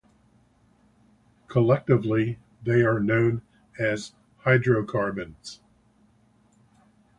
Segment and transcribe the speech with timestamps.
[1.47, 3.43] Collectively they are known
[3.77, 5.59] as hydrocarbons.